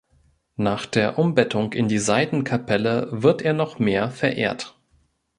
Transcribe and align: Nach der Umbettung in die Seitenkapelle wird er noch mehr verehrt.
Nach 0.55 0.87
der 0.87 1.19
Umbettung 1.19 1.73
in 1.73 1.87
die 1.87 1.99
Seitenkapelle 1.99 3.07
wird 3.11 3.43
er 3.43 3.53
noch 3.53 3.77
mehr 3.77 4.09
verehrt. 4.09 4.75